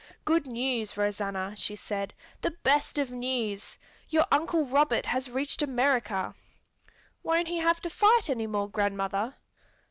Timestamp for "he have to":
7.49-7.89